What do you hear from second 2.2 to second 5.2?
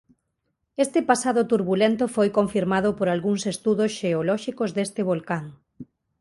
confirmado por algúns estudos xeolóxicos deste